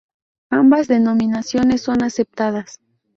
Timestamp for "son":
1.83-2.01